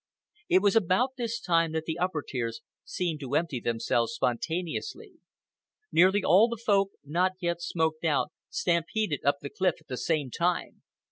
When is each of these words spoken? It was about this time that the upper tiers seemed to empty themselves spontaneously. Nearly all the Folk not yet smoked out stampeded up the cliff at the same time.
It 0.49 0.63
was 0.63 0.75
about 0.75 1.11
this 1.17 1.39
time 1.39 1.73
that 1.73 1.85
the 1.85 1.99
upper 1.99 2.23
tiers 2.27 2.61
seemed 2.83 3.19
to 3.19 3.35
empty 3.35 3.59
themselves 3.59 4.13
spontaneously. 4.13 5.11
Nearly 5.91 6.23
all 6.23 6.47
the 6.49 6.57
Folk 6.57 6.93
not 7.05 7.33
yet 7.39 7.61
smoked 7.61 8.03
out 8.03 8.31
stampeded 8.49 9.23
up 9.23 9.41
the 9.43 9.51
cliff 9.51 9.75
at 9.79 9.85
the 9.89 9.97
same 9.97 10.31
time. 10.31 10.81